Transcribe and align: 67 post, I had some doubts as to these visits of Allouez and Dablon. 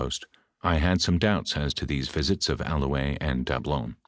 67 0.01 0.23
post, 0.23 0.25
I 0.63 0.75
had 0.79 0.99
some 0.99 1.19
doubts 1.19 1.55
as 1.55 1.75
to 1.75 1.85
these 1.85 2.07
visits 2.09 2.49
of 2.49 2.59
Allouez 2.59 3.19
and 3.21 3.45
Dablon. 3.45 3.97